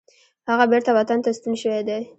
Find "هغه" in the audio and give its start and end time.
0.49-0.65